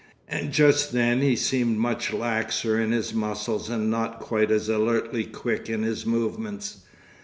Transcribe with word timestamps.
And 0.27 0.51
just 0.51 0.93
then 0.93 1.21
he 1.21 1.35
seemed 1.35 1.77
much 1.77 2.09
laxer 2.11 2.81
in 2.83 2.91
his 2.91 3.13
muscles 3.13 3.69
and 3.69 3.91
not 3.91 4.19
quite 4.19 4.49
as 4.49 4.67
alertly 4.67 5.25
quick 5.25 5.69
in 5.69 5.83
his 5.83 6.07
movements. 6.07 6.77